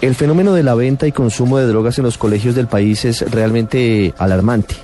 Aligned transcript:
El 0.00 0.14
fenómeno 0.14 0.54
de 0.54 0.62
la 0.62 0.76
venta 0.76 1.08
y 1.08 1.12
consumo 1.12 1.58
de 1.58 1.66
drogas 1.66 1.98
en 1.98 2.04
los 2.04 2.18
colegios 2.18 2.54
del 2.54 2.68
país 2.68 3.04
es 3.04 3.28
realmente 3.32 4.14
alarmante. 4.16 4.76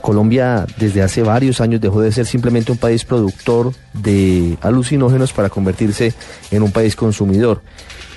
Colombia 0.00 0.64
desde 0.78 1.02
hace 1.02 1.24
varios 1.24 1.60
años 1.60 1.80
dejó 1.80 2.00
de 2.00 2.12
ser 2.12 2.24
simplemente 2.24 2.70
un 2.70 2.78
país 2.78 3.04
productor 3.04 3.72
de 3.92 4.56
alucinógenos 4.60 5.32
para 5.32 5.50
convertirse 5.50 6.14
en 6.52 6.62
un 6.62 6.70
país 6.70 6.94
consumidor. 6.94 7.62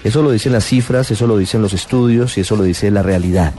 Eso 0.03 0.21
lo 0.21 0.29
dicen 0.29 0.53
las 0.53 0.65
cifras, 0.65 1.09
eso 1.09 1.25
lo 1.25 1.37
dicen 1.37 1.61
los 1.61 1.73
estudios 1.73 2.37
y 2.37 2.41
eso 2.41 2.55
lo 2.55 2.63
dice 2.63 2.91
la 2.91 3.01
realidad. 3.01 3.51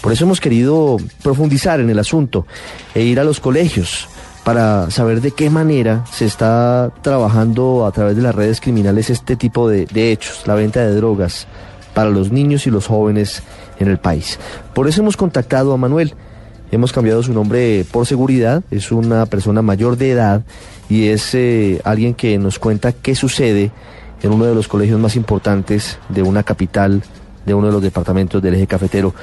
Por 0.00 0.12
eso 0.12 0.24
hemos 0.24 0.40
querido 0.40 0.96
profundizar 1.22 1.78
en 1.78 1.90
el 1.90 1.98
asunto 2.00 2.44
e 2.92 3.04
ir 3.04 3.20
a 3.20 3.24
los 3.24 3.38
colegios 3.38 4.08
para 4.42 4.90
saber 4.90 5.20
de 5.20 5.30
qué 5.30 5.48
manera 5.48 6.04
se 6.12 6.24
está 6.24 6.92
trabajando 7.02 7.86
a 7.86 7.92
través 7.92 8.16
de 8.16 8.22
las 8.22 8.34
redes 8.34 8.60
criminales 8.60 9.10
este 9.10 9.36
tipo 9.36 9.68
de, 9.68 9.86
de 9.86 10.10
hechos, 10.10 10.42
la 10.46 10.54
venta 10.56 10.80
de 10.80 10.94
drogas 10.94 11.46
para 11.96 12.10
los 12.10 12.30
niños 12.30 12.66
y 12.66 12.70
los 12.70 12.88
jóvenes 12.88 13.42
en 13.80 13.88
el 13.88 13.96
país. 13.96 14.38
Por 14.74 14.86
eso 14.86 15.00
hemos 15.00 15.16
contactado 15.16 15.72
a 15.72 15.78
Manuel. 15.78 16.12
Hemos 16.70 16.92
cambiado 16.92 17.22
su 17.22 17.32
nombre 17.32 17.86
por 17.90 18.04
seguridad, 18.04 18.62
es 18.70 18.92
una 18.92 19.24
persona 19.24 19.62
mayor 19.62 19.96
de 19.96 20.10
edad 20.10 20.42
y 20.90 21.08
es 21.08 21.34
eh, 21.34 21.80
alguien 21.84 22.12
que 22.12 22.36
nos 22.36 22.58
cuenta 22.58 22.92
qué 22.92 23.14
sucede 23.14 23.70
en 24.22 24.30
uno 24.30 24.44
de 24.44 24.54
los 24.54 24.68
colegios 24.68 25.00
más 25.00 25.16
importantes 25.16 25.98
de 26.10 26.22
una 26.22 26.42
capital, 26.42 27.02
de 27.46 27.54
uno 27.54 27.68
de 27.68 27.72
los 27.72 27.82
departamentos 27.82 28.42
del 28.42 28.56
eje 28.56 28.66
cafetero. 28.66 29.14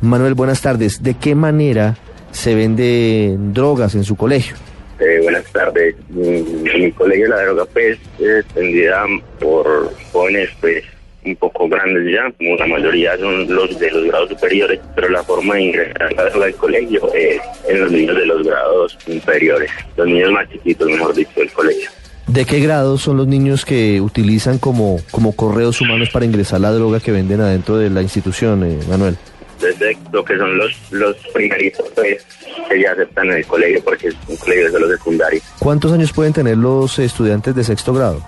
Manuel, 0.00 0.34
buenas 0.34 0.60
tardes. 0.60 1.04
¿De 1.04 1.14
qué 1.14 1.36
manera 1.36 1.96
se 2.32 2.56
venden 2.56 3.54
drogas 3.54 3.94
en 3.94 4.02
su 4.02 4.16
colegio? 4.16 4.56
Eh, 4.98 5.20
buenas 5.22 5.44
tardes. 5.52 5.94
En 6.12 6.62
mi 6.64 6.90
colegio 6.90 7.28
la 7.28 7.42
droga 7.42 7.66
pues 7.66 7.98
es 8.18 8.44
vendida 8.52 9.04
por 9.38 9.92
jóvenes 10.10 10.48
pues 10.60 10.82
un 11.26 11.36
poco 11.36 11.68
grandes 11.68 12.12
ya, 12.12 12.30
como 12.36 12.56
la 12.56 12.66
mayoría 12.66 13.16
son 13.18 13.52
los 13.52 13.78
de 13.78 13.90
los 13.90 14.04
grados 14.04 14.28
superiores, 14.30 14.80
pero 14.94 15.08
la 15.08 15.22
forma 15.22 15.56
de 15.56 15.62
ingresar 15.62 16.02
a 16.02 16.12
la 16.12 16.30
droga 16.30 16.46
al 16.46 16.54
colegio 16.54 17.12
es 17.14 17.40
en 17.68 17.80
los 17.80 17.90
niños 17.90 18.16
de 18.16 18.26
los 18.26 18.46
grados 18.46 18.98
inferiores, 19.06 19.70
los 19.96 20.06
niños 20.06 20.30
más 20.30 20.48
chiquitos, 20.50 20.88
mejor 20.88 21.14
dicho, 21.14 21.32
del 21.36 21.50
colegio. 21.52 21.90
¿De 22.28 22.44
qué 22.44 22.58
grado 22.60 22.98
son 22.98 23.16
los 23.16 23.26
niños 23.26 23.64
que 23.64 24.00
utilizan 24.00 24.58
como, 24.58 24.98
como 25.12 25.34
correos 25.36 25.80
humanos 25.80 26.10
para 26.10 26.24
ingresar 26.24 26.60
la 26.60 26.72
droga 26.72 26.98
que 26.98 27.12
venden 27.12 27.40
adentro 27.40 27.76
de 27.76 27.88
la 27.88 28.02
institución, 28.02 28.64
eh, 28.64 28.78
Manuel? 28.88 29.16
Desde 29.60 29.96
lo 30.12 30.24
que 30.24 30.36
son 30.36 30.58
los, 30.58 30.72
los 30.90 31.16
primeritos 31.32 31.86
pues, 31.94 32.26
que 32.68 32.80
ya 32.80 32.92
aceptan 32.92 33.28
en 33.28 33.38
el 33.38 33.46
colegio 33.46 33.82
porque 33.84 34.08
es 34.08 34.16
un 34.28 34.36
colegio 34.36 34.72
de 34.72 34.80
los 34.80 34.90
secundarios. 34.90 35.42
¿Cuántos 35.60 35.92
años 35.92 36.12
pueden 36.12 36.32
tener 36.32 36.56
los 36.58 36.98
estudiantes 36.98 37.54
de 37.54 37.64
sexto 37.64 37.94
grado? 37.94 38.20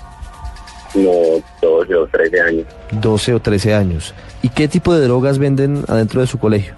Como 0.93 1.43
12 1.89 1.95
o 1.95 2.07
13 2.07 2.41
años. 2.41 2.67
12 2.93 3.35
o 3.35 3.41
13 3.41 3.75
años. 3.75 4.15
¿Y 4.43 4.49
qué 4.51 4.69
tipo 4.69 4.95
de 4.95 5.05
drogas 5.05 5.39
venden 5.39 5.85
adentro 5.89 6.21
de 6.21 6.27
su 6.27 6.39
colegio? 6.39 6.75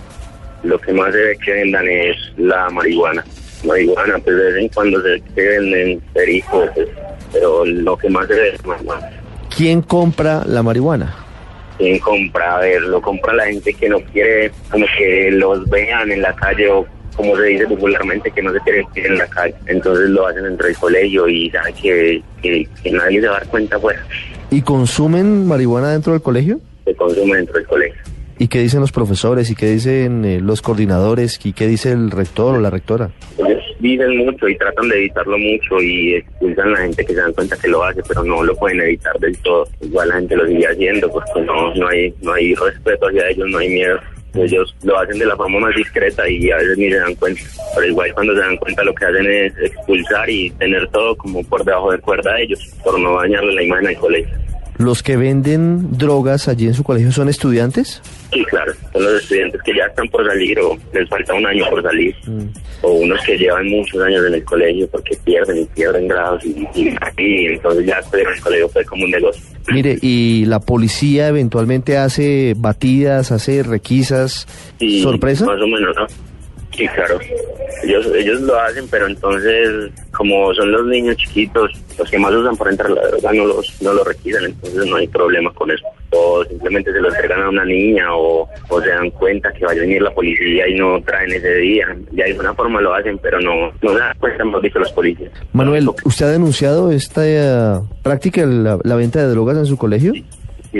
Lo 0.62 0.78
que 0.78 0.92
más 0.92 1.12
se 1.12 1.18
ve 1.18 1.38
que 1.38 1.52
vendan 1.52 1.88
es 1.88 2.16
la 2.36 2.68
marihuana. 2.70 3.24
Marihuana, 3.64 4.18
pues 4.18 4.36
de 4.36 4.42
vez 4.44 4.56
en 4.56 4.68
cuando 4.68 5.00
se, 5.02 5.20
venden 5.34 6.00
pericos, 6.14 6.70
pues, 6.74 6.88
pero 7.32 7.64
lo 7.64 7.96
que 7.96 8.08
más 8.08 8.26
se 8.26 8.34
ve 8.34 8.48
es 8.54 8.64
marihuana. 8.64 9.10
¿Quién 9.54 9.82
compra 9.82 10.42
la 10.46 10.62
marihuana? 10.62 11.14
¿Quién 11.78 11.98
compra? 11.98 12.56
A 12.56 12.60
ver, 12.60 12.82
lo 12.82 13.00
compra 13.00 13.34
la 13.34 13.46
gente 13.46 13.72
que 13.72 13.88
no 13.88 14.00
quiere 14.00 14.50
como 14.70 14.86
que 14.98 15.30
los 15.32 15.68
vean 15.68 16.10
en 16.10 16.22
la 16.22 16.34
calle 16.34 16.68
o 16.70 16.86
como 17.16 17.36
se 17.36 17.42
dice 17.44 17.66
popularmente, 17.66 18.30
que 18.30 18.42
no 18.42 18.52
se 18.52 18.60
quieren 18.60 18.86
ver 18.94 19.06
en 19.06 19.18
la 19.18 19.26
calle. 19.26 19.54
Entonces 19.66 20.08
lo 20.10 20.26
hacen 20.26 20.44
dentro 20.44 20.66
del 20.66 20.76
colegio 20.76 21.28
y 21.28 21.50
saben 21.50 21.74
que, 21.74 22.22
que, 22.40 22.68
que 22.82 22.92
nadie 22.92 23.20
se 23.20 23.28
va 23.28 23.36
a 23.36 23.40
dar 23.40 23.48
cuenta 23.48 23.76
afuera. 23.76 24.02
¿Y 24.50 24.62
consumen 24.62 25.46
marihuana 25.46 25.92
dentro 25.92 26.12
del 26.12 26.22
colegio? 26.22 26.60
Se 26.84 26.94
consume 26.94 27.36
dentro 27.36 27.54
del 27.54 27.66
colegio. 27.66 28.02
¿Y 28.40 28.48
qué 28.48 28.60
dicen 28.60 28.80
los 28.80 28.90
profesores? 28.90 29.50
¿Y 29.50 29.54
qué 29.54 29.66
dicen 29.66 30.24
eh, 30.24 30.40
los 30.40 30.62
coordinadores? 30.62 31.38
¿Y 31.44 31.52
qué 31.52 31.66
dice 31.66 31.92
el 31.92 32.10
rector 32.10 32.56
o 32.56 32.60
la 32.60 32.70
rectora? 32.70 33.10
Ellos 33.38 33.62
dicen 33.78 34.16
mucho 34.16 34.48
y 34.48 34.56
tratan 34.56 34.88
de 34.88 34.96
evitarlo 34.96 35.36
mucho 35.36 35.80
y 35.80 36.14
expulsan 36.14 36.68
a 36.68 36.70
la 36.70 36.78
gente 36.78 37.04
que 37.04 37.12
se 37.12 37.20
dan 37.20 37.32
cuenta 37.34 37.56
que 37.58 37.68
lo 37.68 37.84
hace, 37.84 38.02
pero 38.08 38.24
no 38.24 38.42
lo 38.42 38.56
pueden 38.56 38.80
evitar 38.80 39.16
del 39.20 39.36
todo. 39.38 39.68
Igual 39.82 40.08
la 40.08 40.14
gente 40.16 40.36
lo 40.36 40.46
sigue 40.46 40.66
haciendo 40.66 41.10
porque 41.10 41.42
no, 41.42 41.74
no, 41.74 41.88
hay, 41.88 42.14
no 42.22 42.32
hay 42.32 42.54
respeto 42.54 43.08
hacia 43.08 43.28
ellos, 43.28 43.46
no 43.50 43.58
hay 43.58 43.68
miedo. 43.68 44.00
Ellos 44.34 44.74
lo 44.82 44.98
hacen 44.98 45.18
de 45.18 45.26
la 45.26 45.36
forma 45.36 45.60
más 45.60 45.74
discreta 45.74 46.28
y 46.28 46.50
a 46.50 46.56
veces 46.56 46.78
ni 46.78 46.90
se 46.90 46.98
dan 46.98 47.14
cuenta. 47.16 47.42
Pero 47.74 47.86
igual 47.86 48.14
cuando 48.14 48.34
se 48.34 48.40
dan 48.40 48.56
cuenta 48.56 48.84
lo 48.84 48.94
que 48.94 49.04
hacen 49.04 49.26
es 49.26 49.52
expulsar 49.58 50.30
y 50.30 50.50
tener 50.50 50.88
todo 50.88 51.16
como 51.16 51.42
por 51.44 51.64
debajo 51.64 51.92
de 51.92 51.98
cuerda 51.98 52.32
a 52.32 52.40
ellos, 52.40 52.60
por 52.84 52.98
no 52.98 53.20
dañarle 53.20 53.54
la 53.54 53.62
imagen 53.62 53.88
al 53.88 53.96
colegio. 53.96 54.49
¿Los 54.80 55.02
que 55.02 55.16
venden 55.16 55.96
drogas 55.98 56.48
allí 56.48 56.66
en 56.66 56.74
su 56.74 56.82
colegio 56.82 57.12
son 57.12 57.28
estudiantes? 57.28 58.00
Sí, 58.32 58.42
claro, 58.46 58.72
son 58.92 59.04
los 59.04 59.22
estudiantes 59.22 59.60
que 59.62 59.74
ya 59.76 59.84
están 59.84 60.08
por 60.08 60.26
salir 60.26 60.58
o 60.60 60.76
les 60.94 61.08
falta 61.08 61.34
un 61.34 61.44
año 61.46 61.64
por 61.68 61.82
salir, 61.82 62.14
Mm. 62.26 62.46
o 62.82 62.92
unos 62.92 63.20
que 63.24 63.36
llevan 63.36 63.66
muchos 63.68 64.00
años 64.02 64.24
en 64.26 64.34
el 64.34 64.44
colegio 64.44 64.88
porque 64.88 65.16
pierden 65.24 65.58
y 65.58 65.64
pierden 65.66 66.08
grados 66.08 66.42
y, 66.44 66.66
y, 66.74 66.88
y 67.18 67.46
entonces 67.46 67.84
ya 67.86 68.00
en 68.12 68.28
el 68.28 68.40
colegio 68.40 68.68
fue 68.70 68.84
como 68.86 69.04
un 69.04 69.10
negocio. 69.10 69.42
Mire, 69.70 69.98
¿y 70.00 70.46
la 70.46 70.60
policía 70.60 71.28
eventualmente 71.28 71.98
hace 71.98 72.54
batidas, 72.56 73.30
hace 73.32 73.62
requisas? 73.62 74.46
Y 74.78 75.02
¿Sorpresa? 75.02 75.44
Más 75.44 75.60
o 75.60 75.66
menos, 75.66 75.94
¿no? 75.96 76.06
Sí, 76.74 76.86
claro. 76.94 77.18
Ellos, 77.84 78.06
ellos 78.16 78.40
lo 78.42 78.58
hacen, 78.58 78.86
pero 78.90 79.06
entonces, 79.06 79.90
como 80.20 80.52
son 80.52 80.70
los 80.70 80.84
niños 80.84 81.16
chiquitos, 81.16 81.72
los 81.98 82.10
que 82.10 82.18
más 82.18 82.30
usan 82.34 82.54
para 82.54 82.72
entrar 82.72 82.92
a 82.92 82.94
la 82.94 83.08
droga 83.08 83.32
no 83.32 83.46
los, 83.46 83.80
no 83.80 83.94
los 83.94 84.06
requisan, 84.06 84.44
entonces 84.44 84.84
no 84.84 84.96
hay 84.96 85.08
problema 85.08 85.50
con 85.54 85.70
eso. 85.70 85.82
O 86.10 86.44
simplemente 86.44 86.92
se 86.92 87.00
lo 87.00 87.08
entregan 87.08 87.40
a 87.40 87.48
una 87.48 87.64
niña 87.64 88.14
o, 88.14 88.46
o 88.68 88.80
se 88.82 88.90
dan 88.90 89.08
cuenta 89.12 89.50
que 89.50 89.64
va 89.64 89.72
a 89.72 89.74
venir 89.74 90.02
la 90.02 90.10
policía 90.10 90.68
y 90.68 90.74
no 90.74 91.00
traen 91.00 91.32
ese 91.32 91.54
día. 91.54 91.96
De 92.10 92.22
alguna 92.22 92.52
forma 92.52 92.82
lo 92.82 92.92
hacen, 92.92 93.16
pero 93.16 93.40
no, 93.40 93.72
no 93.80 93.92
se 93.94 93.98
dan 93.98 94.14
cuenta, 94.18 94.42
hemos 94.42 94.60
visto 94.60 94.78
los 94.78 94.92
policías. 94.92 95.32
Manuel, 95.54 95.88
¿usted 96.04 96.26
ha 96.26 96.32
denunciado 96.32 96.92
esta 96.92 97.22
eh, 97.24 97.80
práctica, 98.02 98.44
la, 98.44 98.78
la 98.84 98.96
venta 98.96 99.20
de 99.20 99.28
drogas 99.28 99.56
en 99.56 99.64
su 99.64 99.78
colegio? 99.78 100.12
Sí, 100.12 100.24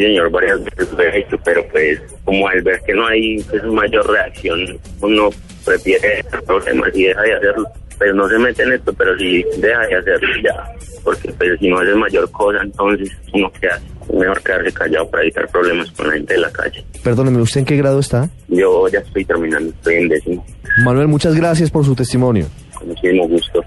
señor, 0.02 0.30
varias 0.30 0.62
veces 0.62 0.92
lo 0.92 1.02
he 1.02 1.18
hecho, 1.18 1.38
pero 1.42 1.66
pues 1.72 1.98
como 2.26 2.46
al 2.46 2.60
ver 2.60 2.78
que 2.86 2.92
no 2.92 3.06
hay 3.06 3.42
pues, 3.44 3.64
mayor 3.64 4.06
reacción, 4.06 4.78
uno 5.00 5.30
prefiere 5.64 6.22
problemas 6.46 6.90
y 6.94 7.04
deja 7.04 7.22
de 7.22 7.34
hacerlo. 7.36 7.66
Pero 8.00 8.14
no 8.14 8.28
se 8.28 8.38
mete 8.38 8.62
en 8.62 8.72
esto, 8.72 8.92
pero 8.94 9.16
sí 9.18 9.44
deja 9.58 9.86
de 9.86 9.96
hacerlo 9.96 10.28
ya. 10.42 10.64
Porque 11.04 11.30
pues, 11.32 11.60
si 11.60 11.68
no 11.68 11.78
hace 11.78 11.94
mayor 11.94 12.28
cosa, 12.32 12.62
entonces 12.62 13.10
uno 13.34 13.52
qué 13.60 13.68
hace. 13.68 13.84
Mejor 14.12 14.42
quedarse 14.42 14.72
callado 14.72 15.08
para 15.10 15.22
evitar 15.22 15.46
problemas 15.48 15.90
con 15.92 16.08
la 16.08 16.14
gente 16.14 16.34
de 16.34 16.40
la 16.40 16.50
calle. 16.50 16.84
Perdóneme, 17.04 17.40
¿usted 17.42 17.60
en 17.60 17.66
qué 17.66 17.76
grado 17.76 18.00
está? 18.00 18.28
Yo 18.48 18.88
ya 18.88 19.00
estoy 19.00 19.24
terminando, 19.24 19.70
estoy 19.70 19.94
en 19.96 20.08
décimo. 20.08 20.44
Manuel, 20.82 21.08
muchas 21.08 21.36
gracias 21.36 21.70
por 21.70 21.84
su 21.84 21.94
testimonio. 21.94 22.46
Con 22.74 22.88
muchísimo 22.88 23.28
gusto. 23.28 23.62